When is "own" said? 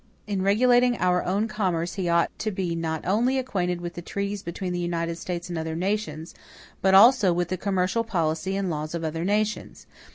1.23-1.47